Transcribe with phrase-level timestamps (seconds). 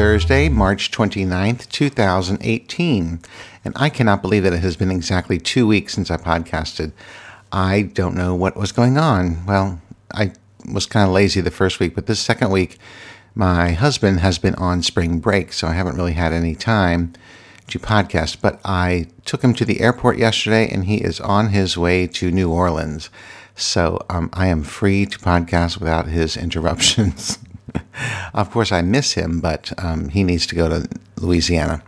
[0.00, 3.20] Thursday, March 29th, 2018,
[3.66, 6.92] and I cannot believe that it has been exactly two weeks since I podcasted.
[7.52, 9.44] I don't know what was going on.
[9.44, 9.78] Well,
[10.14, 10.32] I
[10.72, 12.78] was kind of lazy the first week, but this second week,
[13.34, 17.12] my husband has been on spring break, so I haven't really had any time
[17.66, 18.40] to podcast.
[18.40, 22.30] But I took him to the airport yesterday, and he is on his way to
[22.30, 23.10] New Orleans.
[23.54, 27.38] So um, I am free to podcast without his interruptions.
[28.34, 31.82] of course, I miss him, but um, he needs to go to Louisiana.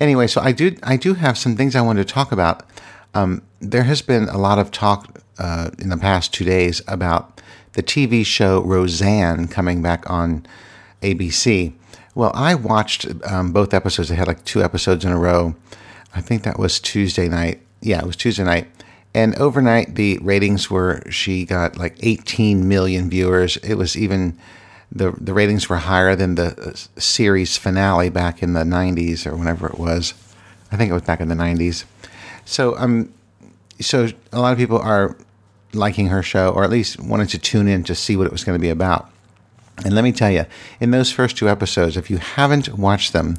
[0.00, 2.64] Anyway, so I do I do have some things I want to talk about.
[3.14, 7.40] Um, there has been a lot of talk uh, in the past two days about
[7.74, 10.46] the TV show Roseanne coming back on
[11.02, 11.72] ABC.
[12.14, 14.08] Well, I watched um, both episodes.
[14.08, 15.54] They had like two episodes in a row.
[16.14, 17.60] I think that was Tuesday night.
[17.80, 18.68] Yeah, it was Tuesday night.
[19.14, 23.56] And overnight, the ratings were she got like 18 million viewers.
[23.58, 24.38] It was even
[24.94, 29.36] the the ratings were higher than the uh, series finale back in the 90s or
[29.36, 30.14] whenever it was.
[30.70, 31.84] I think it was back in the 90s.
[32.44, 33.12] So um,
[33.80, 35.16] so a lot of people are
[35.72, 38.44] liking her show, or at least wanted to tune in to see what it was
[38.44, 39.10] going to be about.
[39.84, 40.44] And let me tell you,
[40.80, 43.38] in those first two episodes, if you haven't watched them,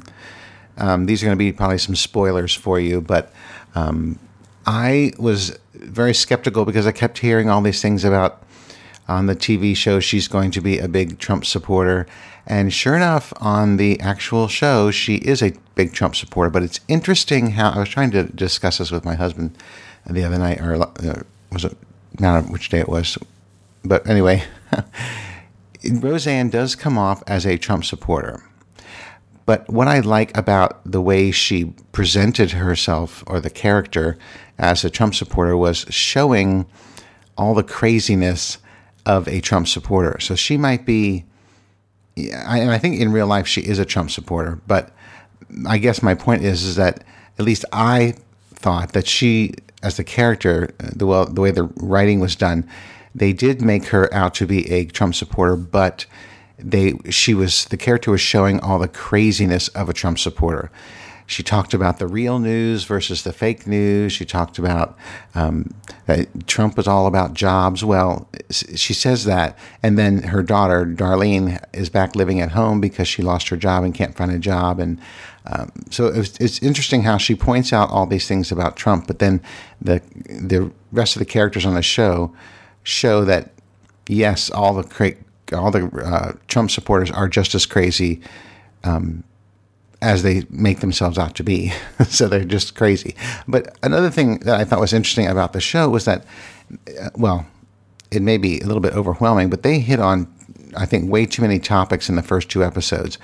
[0.76, 3.00] um, these are going to be probably some spoilers for you.
[3.00, 3.32] But
[3.74, 4.18] um,
[4.66, 8.42] I was very skeptical because I kept hearing all these things about
[9.08, 12.06] on the TV show she's going to be a big Trump supporter.
[12.46, 16.50] And sure enough, on the actual show, she is a big Trump supporter.
[16.50, 19.56] But it's interesting how I was trying to discuss this with my husband
[20.08, 21.76] the other night, or uh, was it
[22.20, 23.18] not which day it was,
[23.84, 24.44] but anyway,
[25.90, 28.42] Roseanne does come off as a Trump supporter.
[29.46, 34.16] But what I like about the way she presented herself or the character
[34.58, 36.66] as a Trump supporter was showing
[37.36, 38.58] all the craziness
[39.06, 40.18] of a Trump supporter.
[40.20, 41.24] So she might be,
[42.16, 44.60] and I think in real life she is a Trump supporter.
[44.66, 44.90] But
[45.66, 47.04] I guess my point is, is that
[47.38, 48.14] at least I
[48.54, 49.54] thought that she
[49.84, 52.66] as the character, the well, the way the writing was done,
[53.14, 56.06] they did make her out to be a Trump supporter, but
[56.58, 60.70] they she was the character was showing all the craziness of a Trump supporter.
[61.26, 64.12] She talked about the real news versus the fake news.
[64.12, 64.96] She talked about
[65.34, 65.72] um,
[66.06, 67.82] that Trump was all about jobs.
[67.82, 73.08] Well, she says that, and then her daughter Darlene is back living at home because
[73.08, 75.00] she lost her job and can't find a job, and
[75.46, 79.18] um, so it's, it's, interesting how she points out all these things about Trump, but
[79.18, 79.42] then
[79.80, 82.34] the the rest of the characters on the show
[82.82, 83.52] show that
[84.08, 85.16] yes, all the cra-
[85.52, 88.20] all the uh, Trump supporters are just as crazy
[88.84, 89.24] um,
[90.04, 91.72] as they make themselves out to be.
[92.08, 93.16] so they're just crazy.
[93.48, 96.24] But another thing that I thought was interesting about the show was that,
[97.00, 97.46] uh, well,
[98.10, 100.32] it may be a little bit overwhelming, but they hit on
[100.76, 103.16] I think way too many topics in the first two episodes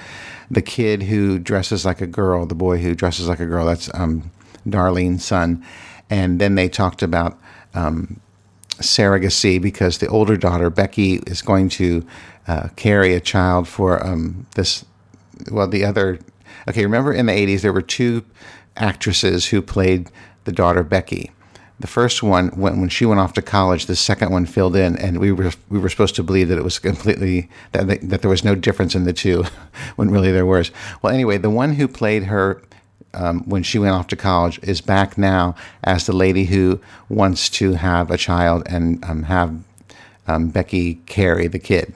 [0.51, 3.65] the kid who dresses like a girl, the boy who dresses like a girl.
[3.65, 4.31] That's um,
[4.69, 5.65] Darlene's son.
[6.11, 7.39] And then they talked about
[7.73, 8.21] um,
[8.79, 12.05] surrogacy because the older daughter, Becky, is going to
[12.49, 14.85] uh, carry a child for um, this.
[15.51, 16.19] Well, the other.
[16.69, 18.25] Okay, remember in the 80s, there were two
[18.77, 20.11] actresses who played
[20.45, 21.33] the daughter, Becky
[21.81, 24.97] the first one when when she went off to college, the second one filled in,
[24.97, 28.31] and we were we were supposed to believe that it was completely that that there
[28.31, 29.45] was no difference in the two,
[29.97, 30.71] when really there was.
[31.01, 32.63] Well, anyway, the one who played her
[33.15, 37.49] um, when she went off to college is back now as the lady who wants
[37.49, 39.59] to have a child and um, have
[40.29, 41.95] um, Becky carry the kid.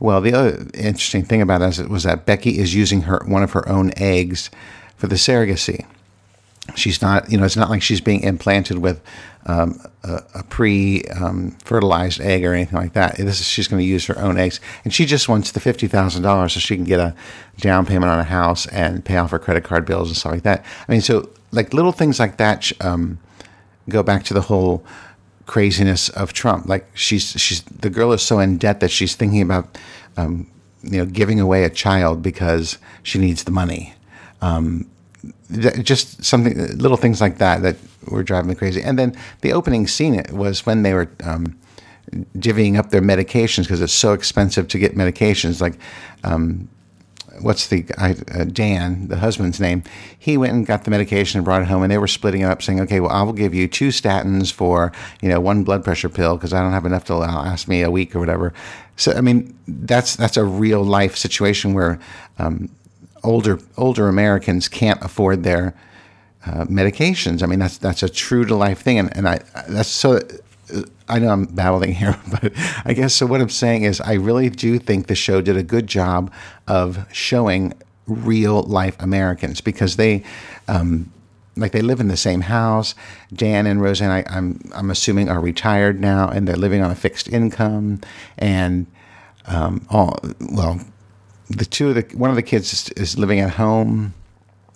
[0.00, 3.52] Well, the other interesting thing about it was that Becky is using her one of
[3.52, 4.50] her own eggs
[4.96, 5.86] for the surrogacy
[6.74, 9.00] she's not, you know, it's not like she's being implanted with
[9.46, 13.16] um, a, a pre-fertilized um, egg or anything like that.
[13.16, 15.86] This is, she's going to use her own eggs, and she just wants the fifty
[15.86, 17.14] thousand dollars so she can get a
[17.58, 20.42] down payment on a house and pay off her credit card bills and stuff like
[20.42, 20.64] that.
[20.88, 23.18] I mean, so like little things like that um,
[23.88, 24.84] go back to the whole
[25.48, 26.68] craziness of Trump.
[26.68, 29.76] Like she's she's the girl is so in debt that she's thinking about
[30.16, 30.46] um,
[30.84, 33.94] you know giving away a child because she needs the money.
[34.40, 34.88] Um,
[35.82, 38.80] just something, little things like that that were driving me crazy.
[38.80, 41.58] And then the opening scene was when they were um,
[42.36, 45.60] divvying up their medications because it's so expensive to get medications.
[45.60, 45.74] Like,
[46.22, 46.68] um,
[47.40, 49.82] what's the guy, uh, Dan, the husband's name?
[50.18, 52.44] He went and got the medication and brought it home, and they were splitting it
[52.44, 55.84] up, saying, "Okay, well, I will give you two statins for you know one blood
[55.84, 58.52] pressure pill because I don't have enough to last me a week or whatever."
[58.96, 62.00] So, I mean, that's that's a real life situation where
[62.38, 62.68] um,
[63.22, 65.74] older older Americans can't afford their
[66.46, 67.42] uh, medications.
[67.42, 70.20] I mean, that's that's a true to life thing, and, and I that's so.
[71.08, 72.52] I know I'm babbling here, but
[72.84, 73.26] I guess so.
[73.26, 76.32] What I'm saying is, I really do think the show did a good job
[76.66, 77.74] of showing
[78.06, 80.22] real life Americans because they,
[80.66, 81.12] um,
[81.56, 82.94] like they live in the same house.
[83.32, 86.96] Dan and Roseanne, I, I'm I'm assuming, are retired now, and they're living on a
[86.96, 88.00] fixed income,
[88.36, 88.86] and
[89.46, 90.80] um, all well,
[91.48, 94.14] the two of the one of the kids is, is living at home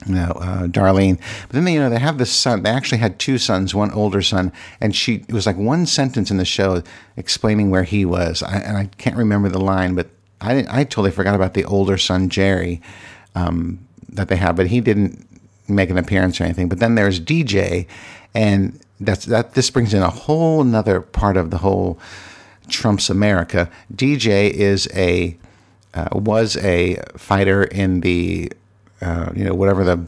[0.06, 1.18] you know, uh, Darlene.
[1.42, 2.62] But then they, you know, they have this son.
[2.62, 5.24] They actually had two sons, one older son, and she.
[5.28, 6.82] It was like one sentence in the show
[7.16, 10.08] explaining where he was, I, and I can't remember the line, but
[10.40, 12.82] I I totally forgot about the older son Jerry
[13.34, 15.26] um, that they have, but he didn't
[15.68, 16.68] make an appearance or anything.
[16.68, 17.86] But then there's DJ,
[18.34, 19.54] and that's that.
[19.54, 21.98] This brings in a whole another part of the whole
[22.68, 23.70] Trump's America.
[23.94, 25.36] DJ is a
[25.94, 28.50] uh, was a fighter in the
[29.02, 30.06] uh, you know, whatever the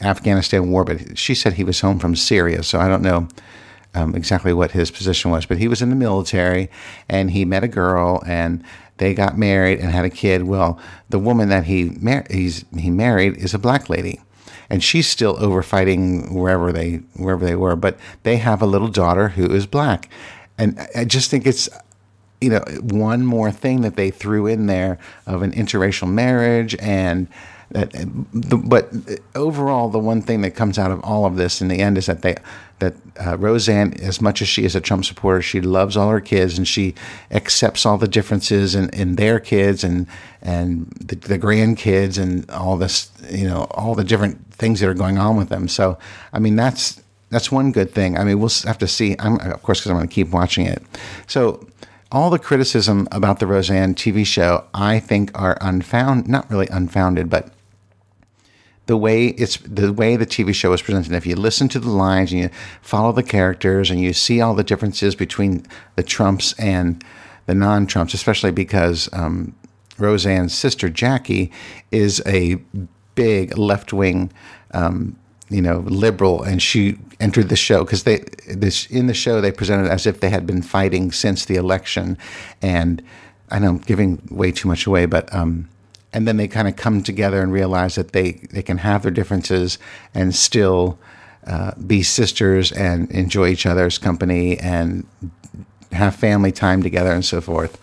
[0.00, 3.28] Afghanistan war, but she said he was home from Syria, so I don't know
[3.94, 5.46] um, exactly what his position was.
[5.46, 6.70] But he was in the military,
[7.08, 8.62] and he met a girl, and
[8.98, 10.44] they got married and had a kid.
[10.44, 10.78] Well,
[11.08, 14.20] the woman that he mar- he's he married is a black lady,
[14.68, 17.76] and she's still over fighting wherever they wherever they were.
[17.76, 20.10] But they have a little daughter who is black,
[20.58, 21.68] and I just think it's
[22.40, 27.28] you know one more thing that they threw in there of an interracial marriage and
[27.70, 28.92] but
[29.34, 32.06] overall, the one thing that comes out of all of this in the end is
[32.06, 32.36] that they
[32.78, 36.20] that uh, Roseanne, as much as she is a Trump supporter, she loves all her
[36.20, 36.94] kids and she
[37.30, 40.06] accepts all the differences in, in their kids and
[40.42, 44.94] and the, the grandkids and all this, you know, all the different things that are
[44.94, 45.68] going on with them.
[45.68, 45.98] So,
[46.32, 48.16] I mean, that's that's one good thing.
[48.16, 49.16] I mean, we'll have to see.
[49.18, 50.82] I'm, of course, because I'm going to keep watching it.
[51.26, 51.66] So
[52.12, 56.28] all the criticism about the Roseanne TV show, I think, are unfound.
[56.28, 57.52] Not really unfounded, but
[58.86, 61.12] the way it's the way the TV show is presented.
[61.12, 62.50] If you listen to the lines and you
[62.82, 65.66] follow the characters and you see all the differences between
[65.96, 67.04] the Trumps and
[67.46, 69.54] the non-Trumps, especially because um,
[69.98, 71.50] Roseanne's sister Jackie
[71.90, 72.56] is a
[73.14, 74.32] big left-wing,
[74.72, 75.16] um,
[75.48, 78.18] you know, liberal, and she entered the show because they
[78.48, 82.16] this in the show they presented as if they had been fighting since the election,
[82.62, 83.02] and
[83.50, 85.32] I know I'm giving way too much away, but.
[85.34, 85.68] Um,
[86.16, 89.10] and then they kind of come together and realize that they, they can have their
[89.10, 89.78] differences
[90.14, 90.98] and still
[91.46, 95.06] uh, be sisters and enjoy each other's company and
[95.92, 97.78] have family time together and so forth.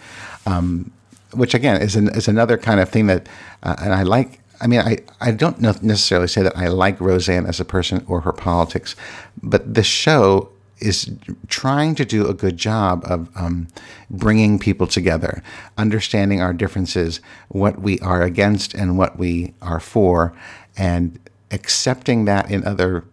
[0.47, 0.91] Um,
[1.33, 3.29] which again is an, is another kind of thing that,
[3.61, 4.39] uh, and I like.
[4.59, 8.21] I mean, I, I don't necessarily say that I like Roseanne as a person or
[8.21, 8.95] her politics,
[9.41, 10.49] but the show
[10.83, 11.11] is
[11.47, 13.67] trying to do a good job of um,
[14.09, 15.41] bringing people together,
[15.77, 20.33] understanding our differences, what we are against and what we are for,
[20.77, 21.19] and
[21.51, 23.05] accepting that in other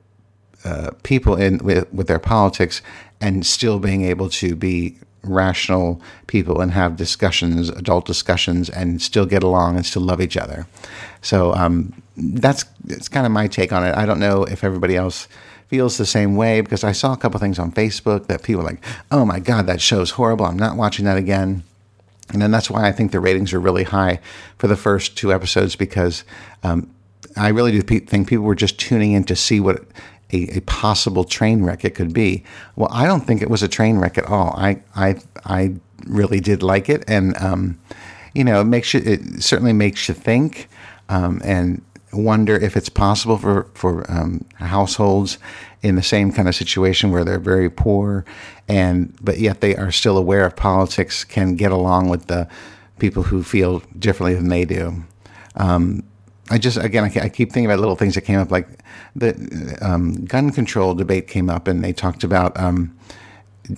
[0.65, 2.83] uh, people in with, with their politics,
[3.21, 9.27] and still being able to be rational people and have discussions, adult discussions, and still
[9.27, 10.67] get along and still love each other.
[11.21, 13.95] So um, that's that's kind of my take on it.
[13.97, 15.29] I don't know if everybody else
[15.71, 18.85] feels the same way because I saw a couple things on Facebook that people like,
[19.13, 20.45] oh my God, that show's horrible.
[20.45, 21.63] I'm not watching that again.
[22.33, 24.19] And then that's why I think the ratings are really high
[24.59, 26.25] for the first two episodes because
[26.65, 26.93] um,
[27.37, 29.85] I really do think people were just tuning in to see what
[30.33, 32.45] a, a, possible train wreck it could be.
[32.75, 34.55] Well, I don't think it was a train wreck at all.
[34.57, 35.75] I I I
[36.07, 37.81] really did like it, and um,
[38.33, 40.69] you know, it makes you it certainly makes you think,
[41.09, 45.39] um, and wonder if it's possible for for um, households
[45.83, 48.25] in the same kind of situation where they're very poor
[48.69, 52.49] and but yet they are still aware of politics can get along with the
[52.99, 55.03] people who feel differently than they do.
[55.57, 56.05] Um,
[56.51, 58.69] I just again I, keep thinking about little things that came up like
[59.15, 62.97] the um, gun control debate came up and they talked about um,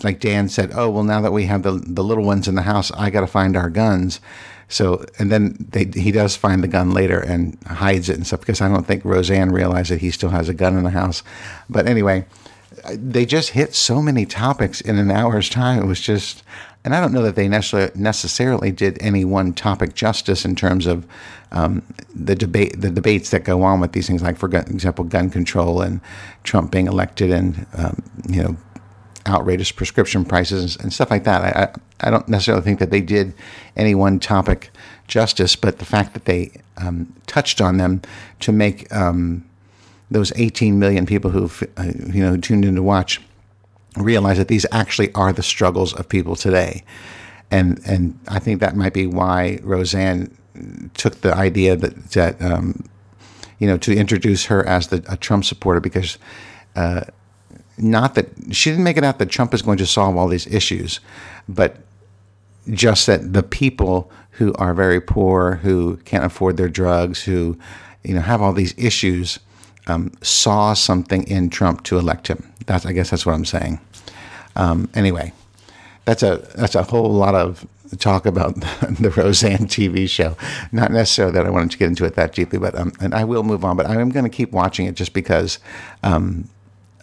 [0.03, 2.63] like Dan said, oh well now that we have the the little ones in the
[2.63, 4.21] house, I got to find our guns.
[4.69, 8.41] So, and then they, he does find the gun later and hides it and stuff
[8.41, 11.23] because I don't think Roseanne realized that he still has a gun in the house.
[11.69, 12.25] But anyway,
[12.91, 15.83] they just hit so many topics in an hour's time.
[15.83, 16.43] It was just,
[16.85, 21.07] and I don't know that they necessarily did any one topic justice in terms of
[21.53, 21.83] um,
[22.15, 25.83] the debate, the debates that go on with these things, like for example, gun control
[25.83, 26.01] and
[26.45, 28.57] Trump being elected, and um, you know
[29.27, 31.57] outrageous prescription prices and stuff like that.
[31.57, 33.35] I, I don't necessarily think that they did
[33.77, 34.71] any one topic
[35.07, 38.03] justice, but the fact that they um, touched on them
[38.41, 39.45] to make um,
[40.11, 43.21] those 18 million people who uh, you know tuned in to watch
[43.97, 46.83] realize that these actually are the struggles of people today,
[47.51, 50.37] and and I think that might be why Roseanne
[50.95, 52.85] took the idea that that um,
[53.59, 56.19] you know to introduce her as the a Trump supporter because.
[56.75, 57.05] Uh,
[57.79, 60.47] not that she didn't make it out that Trump is going to solve all these
[60.47, 61.01] issues,
[61.49, 61.79] but
[62.71, 67.59] just that the people who are very poor, who can't afford their drugs, who
[68.03, 69.39] you know have all these issues,
[69.87, 72.53] um, saw something in Trump to elect him.
[72.67, 73.81] That's I guess that's what I'm saying.
[74.57, 75.33] Um, anyway,
[76.05, 77.67] that's a that's a whole lot of
[77.99, 78.55] talk about
[79.01, 80.37] the Roseanne TV show.
[80.71, 83.25] Not necessarily that I wanted to get into it that deeply, but um, and I
[83.25, 83.77] will move on.
[83.77, 85.59] But I am going to keep watching it just because
[86.03, 86.49] um,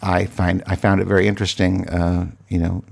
[0.01, 1.87] I find I found it very interesting.
[1.89, 2.83] Uh, you know,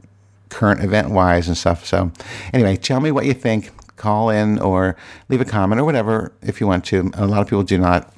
[0.49, 1.85] current event wise and stuff.
[1.85, 2.11] So,
[2.53, 3.71] anyway, tell me what you think.
[3.95, 4.95] Call in or
[5.27, 7.11] leave a comment or whatever if you want to.
[7.15, 8.13] A lot of people do not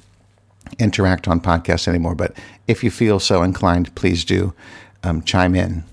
[0.78, 2.36] interact on podcasts anymore, but
[2.68, 4.52] if you feel so inclined, please do
[5.02, 5.84] um, chime in.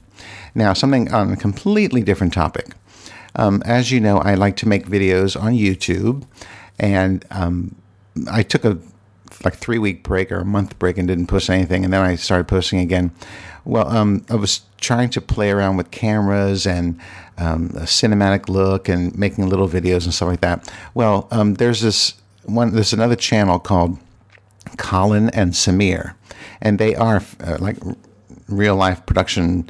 [0.53, 2.67] Now, something on a completely different topic.
[3.35, 6.25] Um, as you know, I like to make videos on YouTube,
[6.79, 7.75] and um,
[8.29, 8.77] I took a
[9.43, 12.15] like three week break or a month break and didn't post anything, and then I
[12.15, 13.11] started posting again.
[13.65, 16.99] Well, um, I was trying to play around with cameras and
[17.37, 20.71] um, a cinematic look and making little videos and stuff like that.
[20.93, 22.73] Well, um, there's this one.
[22.73, 23.97] There's another channel called
[24.77, 26.13] Colin and Samir,
[26.61, 27.77] and they are uh, like
[28.47, 29.69] real life production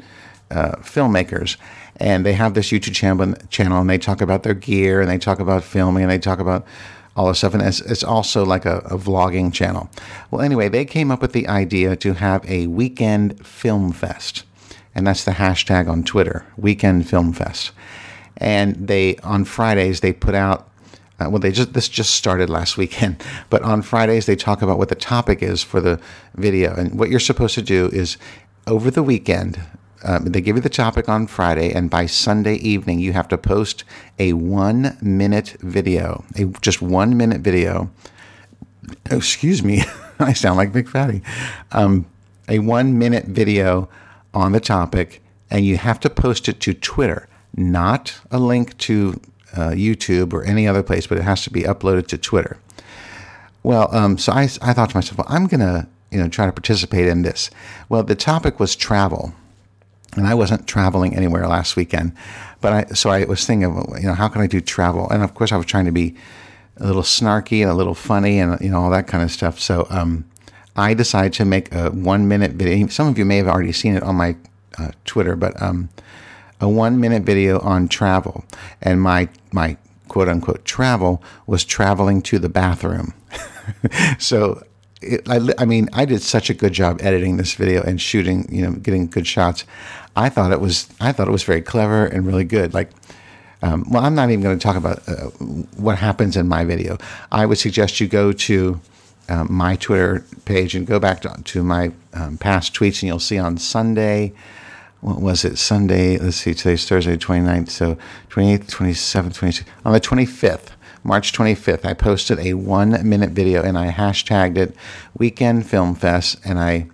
[0.50, 1.56] uh, filmmakers
[2.00, 5.18] and they have this YouTube channel, channel and they talk about their gear and they
[5.18, 6.64] talk about filming and they talk about
[7.18, 7.52] all this stuff.
[7.52, 9.90] And it's, it's also like a, a, vlogging channel.
[10.30, 14.44] Well, anyway, they came up with the idea to have a weekend film fest.
[14.94, 17.72] And that's the hashtag on Twitter, Weekend Film Fest.
[18.36, 20.68] And they, on Fridays, they put out
[21.20, 23.20] uh, well, they just this just started last weekend,
[23.50, 26.00] but on Fridays they talk about what the topic is for the
[26.36, 28.16] video, and what you're supposed to do is
[28.68, 29.60] over the weekend
[30.08, 33.36] um, they give you the topic on Friday, and by Sunday evening, you have to
[33.36, 33.84] post
[34.18, 37.90] a one minute video, a just one minute video.
[39.10, 39.82] Excuse me,
[40.18, 41.20] I sound like Big Fatty.
[41.72, 42.06] Um,
[42.48, 43.90] a one minute video
[44.32, 49.20] on the topic, and you have to post it to Twitter, not a link to
[49.52, 52.56] uh, YouTube or any other place, but it has to be uploaded to Twitter.
[53.62, 56.46] Well, um, so I, I thought to myself, well, I'm going to you know try
[56.46, 57.50] to participate in this.
[57.90, 59.34] Well, the topic was travel
[60.18, 62.12] and I wasn't traveling anywhere last weekend,
[62.60, 63.70] but I so I was thinking,
[64.00, 65.08] you know, how can I do travel?
[65.10, 66.16] And of course, I was trying to be
[66.76, 69.58] a little snarky and a little funny and you know all that kind of stuff.
[69.58, 70.24] So um,
[70.76, 72.86] I decided to make a one minute video.
[72.88, 74.36] Some of you may have already seen it on my
[74.78, 75.88] uh, Twitter, but um,
[76.60, 78.44] a one minute video on travel,
[78.80, 79.76] and my my
[80.08, 83.14] quote unquote travel was traveling to the bathroom.
[84.18, 84.62] so
[85.00, 88.46] it, I, I, mean, I did such a good job editing this video and shooting,
[88.50, 89.64] you know, getting good shots.
[90.16, 92.74] I thought it was, I thought it was very clever and really good.
[92.74, 92.90] Like,
[93.62, 95.30] um, well, I'm not even going to talk about uh,
[95.76, 96.98] what happens in my video.
[97.30, 98.80] I would suggest you go to
[99.28, 103.18] um, my Twitter page and go back to, to my um, past tweets, and you'll
[103.18, 104.32] see on Sunday,
[105.00, 105.58] what was it?
[105.58, 107.96] Sunday, let's see, today's Thursday, 29th, so
[108.30, 109.64] 28th, 27th, 26th.
[109.84, 110.70] On the 25th,
[111.04, 114.74] March 25th, I posted a one minute video and I hashtagged it
[115.16, 116.88] Weekend Film Fest and I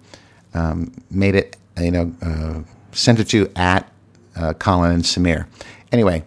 [0.55, 2.61] um, made it, you know, uh,
[2.93, 3.91] sent it to at
[4.37, 5.47] uh, Colin and Samir.
[5.93, 6.25] Anyway,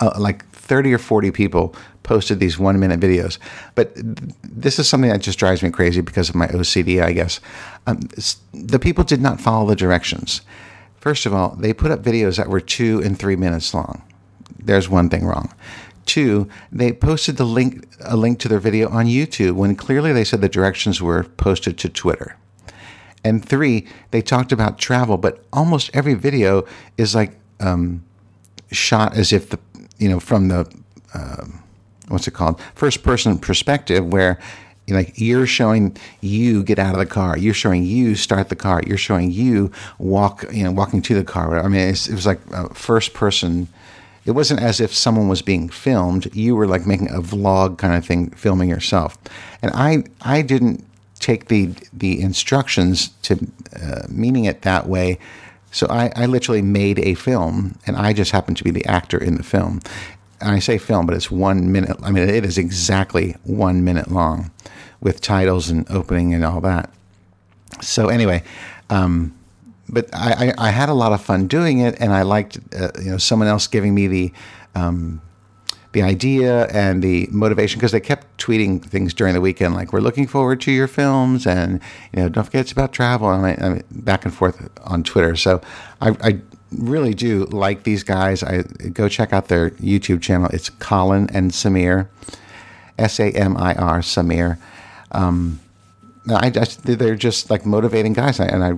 [0.00, 3.38] uh, like 30 or 40 people posted these one minute videos.
[3.74, 7.12] But th- this is something that just drives me crazy because of my OCD, I
[7.12, 7.40] guess.
[7.86, 8.00] Um,
[8.52, 10.42] the people did not follow the directions.
[10.96, 14.02] First of all, they put up videos that were two and three minutes long.
[14.58, 15.52] There's one thing wrong.
[16.06, 20.24] Two, they posted the link a link to their video on YouTube when clearly they
[20.24, 22.36] said the directions were posted to Twitter.
[23.24, 26.66] And three, they talked about travel, but almost every video
[26.98, 28.02] is like um,
[28.72, 29.58] shot as if the
[29.98, 30.70] you know from the
[31.14, 31.44] uh,
[32.08, 34.38] what's it called first person perspective where
[34.88, 38.82] like you're showing you get out of the car you're showing you start the car
[38.86, 42.40] you're showing you walk you know walking to the car i mean it was like
[42.74, 43.68] first person
[44.24, 46.34] it wasn't as if someone was being filmed.
[46.34, 49.18] You were like making a vlog kind of thing, filming yourself.
[49.62, 50.84] And I, I didn't
[51.18, 53.38] take the the instructions to
[53.80, 55.18] uh, meaning it that way.
[55.70, 59.16] So I, I literally made a film, and I just happened to be the actor
[59.16, 59.80] in the film.
[60.40, 61.96] And I say film, but it's one minute.
[62.02, 64.50] I mean, it is exactly one minute long,
[65.00, 66.90] with titles and opening and all that.
[67.80, 68.42] So anyway,
[68.90, 69.34] um,
[69.92, 72.88] but I, I, I, had a lot of fun doing it, and I liked uh,
[73.00, 74.32] you know someone else giving me the
[74.74, 75.20] um,
[75.92, 80.00] the idea and the motivation because they kept tweeting things during the weekend like we're
[80.00, 81.80] looking forward to your films and
[82.12, 85.36] you know don't forget it's about travel and I, I back and forth on Twitter.
[85.36, 85.60] So
[86.00, 88.42] I, I really do like these guys.
[88.42, 90.48] I go check out their YouTube channel.
[90.52, 92.08] It's Colin and Samir,
[92.98, 94.58] S A M I R Samir.
[95.12, 95.60] Um,
[96.28, 98.72] I, I, they're just like motivating guys, and I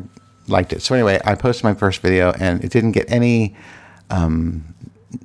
[0.47, 0.83] liked it.
[0.83, 3.57] So anyway, I posted my first video, and it didn't get any
[4.11, 4.75] um,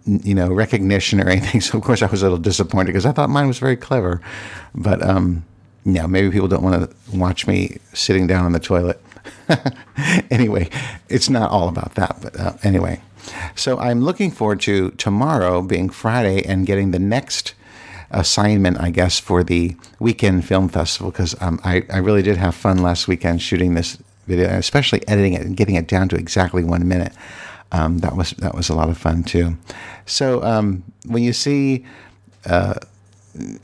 [0.06, 1.62] you know, recognition or anything.
[1.70, 4.22] So of course I was a little disappointed because I thought mine was very clever,
[4.74, 5.46] but um,
[5.86, 9.02] yeah, maybe people don't want to watch me sitting down on the toilet.
[10.32, 10.70] anyway,
[11.10, 13.02] it's not all about that, but uh, anyway.
[13.56, 17.54] So I'm looking forward to tomorrow being Friday and getting the next
[18.12, 22.56] assignment, I guess, for the weekend film festival because um, I, I really did have
[22.56, 26.16] fun last weekend shooting this video, and especially editing it and getting it down to
[26.16, 27.14] exactly one minute.
[27.72, 29.58] Um, that was that was a lot of fun too.
[30.06, 31.86] So um, when you see
[32.46, 32.76] uh,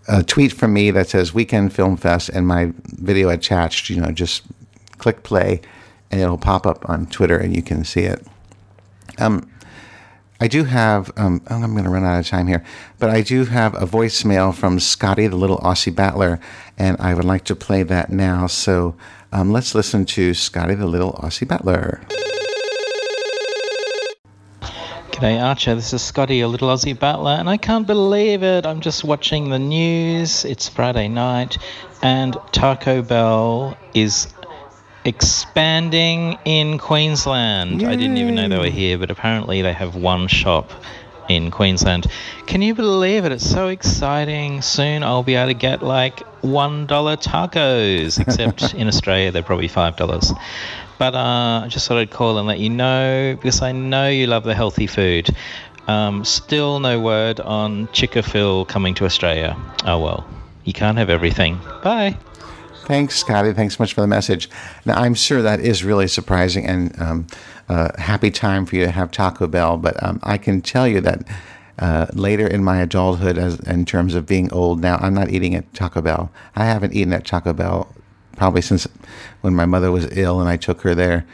[0.08, 4.12] a tweet from me that says Weekend Film Fest and my video attached, you know,
[4.12, 4.44] just
[4.98, 5.62] click play
[6.12, 8.26] and it'll pop up on Twitter and you can see it.
[9.18, 9.50] Um,
[10.40, 12.64] I do have, um, oh, I'm going to run out of time here,
[13.00, 16.42] but I do have a voicemail from Scotty, the little Aussie battler,
[16.78, 18.48] and I would like to play that now.
[18.48, 18.96] So
[19.36, 22.00] um, let's listen to Scotty, the little Aussie battler.
[25.12, 28.66] G'day Archer, this is Scotty, a little Aussie battler, and I can't believe it.
[28.66, 30.46] I'm just watching the news.
[30.46, 31.58] It's Friday night,
[32.02, 34.34] and Taco Bell is
[35.04, 37.82] expanding in Queensland.
[37.82, 37.90] Yay.
[37.90, 40.72] I didn't even know they were here, but apparently they have one shop
[41.30, 42.08] in Queensland.
[42.46, 43.32] Can you believe it?
[43.32, 44.62] It's so exciting.
[44.62, 50.40] Soon I'll be able to get like $1 tacos, except in Australia they're probably $5.
[50.98, 54.28] But uh, I just thought I'd call and let you know because I know you
[54.28, 55.30] love the healthy food.
[55.88, 59.56] Um, still no word on Chickafill coming to Australia.
[59.86, 60.28] Oh well,
[60.64, 61.60] you can't have everything.
[61.84, 62.18] Bye.
[62.86, 63.52] Thanks, Scotty.
[63.52, 64.48] Thanks so much for the message.
[64.86, 67.28] Now, I'm sure that is really surprising and um,
[67.98, 71.24] happy time for you to have Taco Bell, but um, I can tell you that
[71.80, 75.56] uh, later in my adulthood, as in terms of being old now, I'm not eating
[75.56, 76.32] at Taco Bell.
[76.56, 77.92] I haven't eaten at Taco Bell
[78.38, 78.88] probably since
[79.42, 81.26] when my mother was ill and I took her there.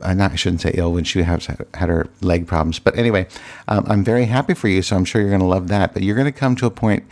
[0.00, 2.78] Uh, I shouldn't say ill when she has had her leg problems.
[2.78, 3.26] But anyway,
[3.68, 5.92] um, I'm very happy for you, so I'm sure you're going to love that.
[5.92, 7.04] But you're going to come to a point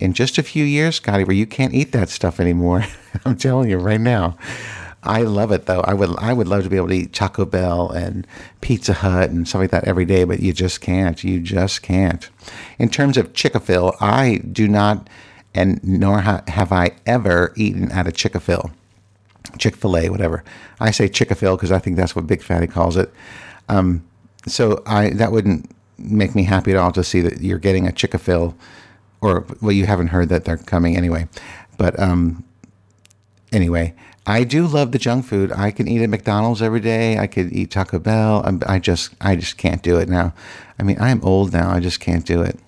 [0.00, 2.84] in just a few years, Scotty, where you can't eat that stuff anymore.
[3.24, 4.36] I'm telling you right now.
[5.04, 5.82] I love it though.
[5.82, 8.26] I would I would love to be able to eat Taco Bell and
[8.62, 11.22] Pizza Hut and stuff like that every day, but you just can't.
[11.22, 12.28] You just can't.
[12.78, 15.08] In terms of Chick-fil, I do not,
[15.54, 18.72] and nor ha- have I ever eaten at a Chickafill,
[19.58, 20.42] Chick Fil A, whatever.
[20.80, 23.12] I say Chick-fil because I think that's what Big Fatty calls it.
[23.68, 24.04] Um,
[24.46, 27.92] so I that wouldn't make me happy at all to see that you're getting a
[27.92, 28.54] Chickafill
[29.24, 31.26] or well, you haven't heard that they're coming anyway.
[31.78, 32.44] But um,
[33.52, 33.94] anyway,
[34.26, 35.50] I do love the junk food.
[35.50, 37.18] I can eat at McDonald's every day.
[37.18, 38.42] I could eat Taco Bell.
[38.44, 40.34] I'm, i just, I just can't do it now.
[40.78, 41.70] I mean, I am old now.
[41.70, 42.58] I just can't do it.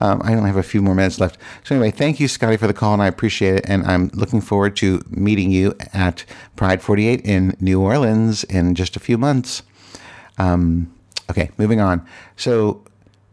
[0.00, 1.38] Um, I only have a few more minutes left.
[1.64, 3.64] So anyway, thank you, Scotty, for the call, and I appreciate it.
[3.66, 6.24] And I'm looking forward to meeting you at
[6.54, 9.62] Pride 48 in New Orleans in just a few months.
[10.36, 10.94] Um,
[11.30, 12.06] okay, moving on.
[12.36, 12.84] So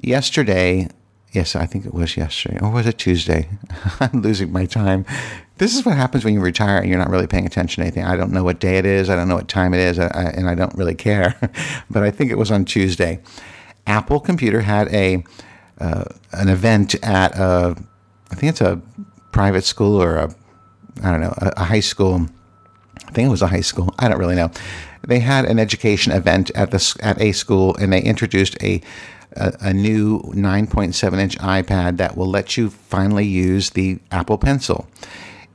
[0.01, 0.89] yesterday
[1.35, 2.59] Yes, I think it was yesterday.
[2.61, 3.49] Or was it Tuesday?
[3.99, 5.05] I'm losing my time.
[5.57, 8.05] This is what happens when you retire and you're not really paying attention to anything.
[8.05, 9.09] I don't know what day it is.
[9.09, 9.99] I don't know what time it is.
[9.99, 11.35] And I don't really care.
[11.89, 13.19] but I think it was on Tuesday.
[13.85, 15.25] Apple Computer had a
[15.77, 17.75] uh, an event at a,
[18.31, 18.81] I think it's a
[19.33, 20.35] private school or a,
[21.03, 22.27] I don't know, a, a high school.
[23.05, 23.93] I think it was a high school.
[23.99, 24.51] I don't really know.
[25.05, 28.81] They had an education event at the at a school, and they introduced a
[29.35, 34.87] a, a new 9.7 inch iPad that will let you finally use the Apple Pencil.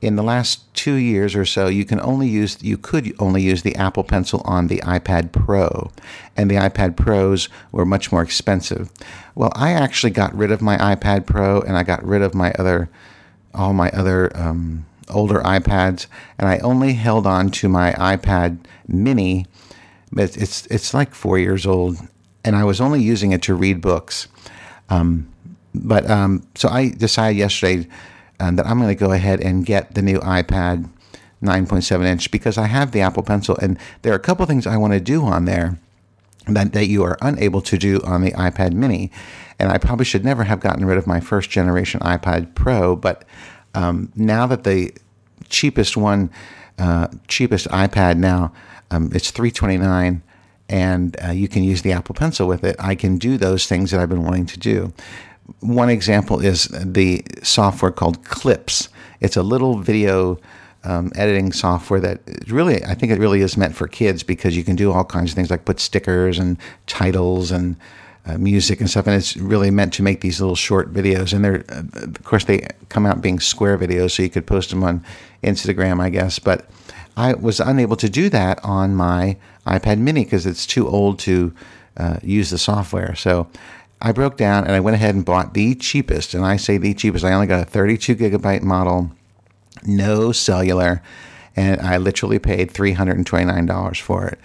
[0.01, 3.61] In the last two years or so, you can only use you could only use
[3.61, 5.91] the Apple Pencil on the iPad Pro,
[6.35, 8.89] and the iPad Pros were much more expensive.
[9.35, 12.51] Well, I actually got rid of my iPad Pro and I got rid of my
[12.53, 12.89] other
[13.53, 19.45] all my other um, older iPads, and I only held on to my iPad Mini.
[20.15, 21.97] It's it's, it's like four years old,
[22.43, 24.27] and I was only using it to read books.
[24.89, 25.31] Um,
[25.73, 27.87] but um, so I decided yesterday
[28.39, 30.89] um, that I'm going to go ahead and get the new iPad
[31.41, 34.77] 9.7 inch because I have the Apple Pencil, and there are a couple things I
[34.77, 35.77] want to do on there
[36.47, 39.11] that, that you are unable to do on the iPad Mini.
[39.59, 43.25] And I probably should never have gotten rid of my first generation iPad Pro, but
[43.75, 44.93] um, now that the
[45.49, 46.31] cheapest one,
[46.77, 48.51] uh, cheapest iPad now,
[48.89, 50.23] um, it's 329
[50.71, 52.77] and uh, you can use the Apple Pencil with it.
[52.79, 54.93] I can do those things that I've been wanting to do.
[55.59, 58.87] One example is the software called Clips.
[59.19, 60.39] It's a little video
[60.83, 64.63] um, editing software that really, I think it really is meant for kids because you
[64.63, 66.57] can do all kinds of things like put stickers and
[66.87, 67.75] titles and
[68.25, 71.33] uh, music and stuff, and it's really meant to make these little short videos.
[71.33, 74.69] And they're, uh, of course, they come out being square videos, so you could post
[74.69, 75.03] them on
[75.43, 76.39] Instagram, I guess.
[76.39, 76.69] But
[77.17, 81.53] I was unable to do that on my iPad Mini because it's too old to
[81.97, 83.15] uh, use the software.
[83.15, 83.47] So
[84.01, 86.93] I broke down and I went ahead and bought the cheapest, and I say the
[86.93, 87.23] cheapest.
[87.23, 89.11] I only got a 32 gigabyte model,
[89.85, 91.03] no cellular,
[91.55, 94.39] and I literally paid $329 for it.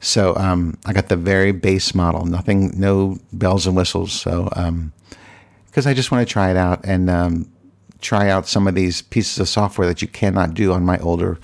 [0.00, 4.12] So um, I got the very base model, nothing, no bells and whistles.
[4.12, 7.52] So because um, I just want to try it out and um,
[8.00, 11.38] try out some of these pieces of software that you cannot do on my older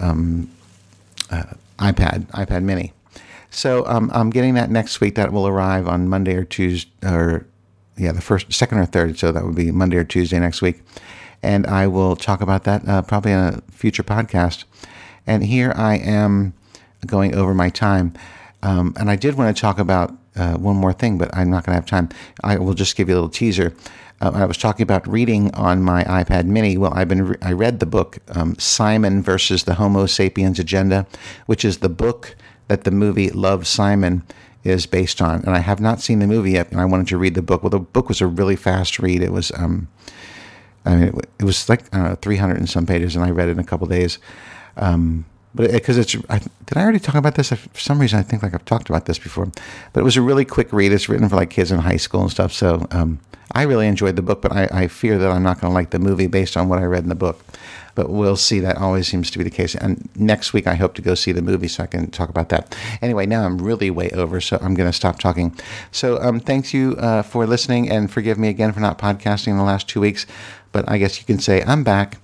[0.00, 0.50] um,
[1.30, 1.44] uh,
[1.78, 2.92] iPad, iPad Mini.
[3.50, 5.14] So um, I'm getting that next week.
[5.14, 7.46] That will arrive on Monday or Tuesday, or
[7.96, 9.18] yeah, the first, second or third.
[9.18, 10.82] So that would be Monday or Tuesday next week,
[11.42, 14.64] and I will talk about that uh, probably in a future podcast.
[15.26, 16.52] And here I am
[17.06, 18.12] going over my time,
[18.62, 21.64] um, and I did want to talk about uh, one more thing, but I'm not
[21.64, 22.08] going to have time.
[22.42, 23.72] I will just give you a little teaser.
[24.20, 26.78] Uh, I was talking about reading on my iPad Mini.
[26.78, 31.06] Well, I've been re- I read the book um, Simon versus the Homo Sapiens Agenda,
[31.46, 32.36] which is the book
[32.68, 34.22] that the movie Love Simon
[34.62, 35.42] is based on.
[35.44, 37.62] And I have not seen the movie yet, and I wanted to read the book.
[37.62, 39.22] Well, the book was a really fast read.
[39.22, 39.88] It was, um,
[40.84, 43.48] I mean, it, it was like I know, 300 and some pages, and I read
[43.48, 44.18] it in a couple days.
[44.76, 47.50] Um, but because it, it's, I, did I already talk about this?
[47.50, 49.50] For some reason, I think like I've talked about this before.
[49.92, 50.92] But it was a really quick read.
[50.92, 52.52] It's written for like kids in high school and stuff.
[52.52, 53.20] So um,
[53.54, 55.90] I really enjoyed the book, but I, I fear that I'm not going to like
[55.90, 57.40] the movie based on what I read in the book
[57.94, 58.60] but we'll see.
[58.60, 59.74] That always seems to be the case.
[59.74, 62.48] And next week, I hope to go see the movie so I can talk about
[62.48, 62.76] that.
[63.00, 65.56] Anyway, now I'm really way over, so I'm going to stop talking.
[65.92, 69.58] So um, thanks you uh, for listening, and forgive me again for not podcasting in
[69.58, 70.26] the last two weeks.
[70.72, 72.18] But I guess you can say I'm back.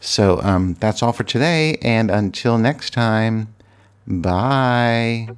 [0.00, 3.54] So um, that's all for today, and until next time,
[4.06, 5.28] bye.